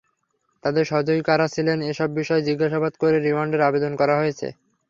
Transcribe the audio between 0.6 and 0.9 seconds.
তাদের